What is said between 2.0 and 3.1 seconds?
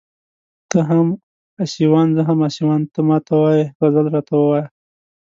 زه هم اسيوان ته